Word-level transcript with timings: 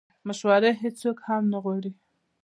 مشورې 0.27 0.71
هیڅوک 0.83 1.17
هم 1.27 1.43
نه 1.51 1.57
غواړي 1.63 1.91